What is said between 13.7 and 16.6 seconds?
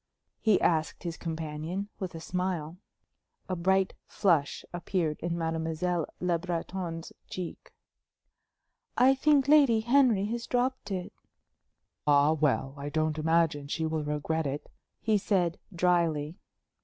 will regret it;" he said, dryly.